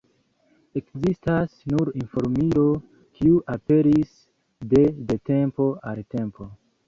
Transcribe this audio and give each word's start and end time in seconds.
Ekzistas 0.79 1.51
nur 1.73 1.91
informilo, 1.99 2.63
kiu 3.19 3.37
aperis 3.57 4.17
de 4.73 4.83
de 5.11 5.21
tempo 5.31 5.71
al 5.93 6.01
tempo. 6.17 6.51